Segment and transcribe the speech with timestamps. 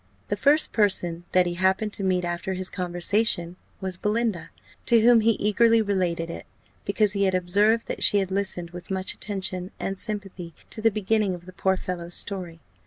[0.29, 4.49] The first person that he happened to meet after his conversation was Belinda,
[4.87, 6.47] to whom he eagerly related it,
[6.85, 10.89] because he had observed, that she had listened with much attention and sympathy to the
[10.89, 12.61] beginning of the poor fellow's story.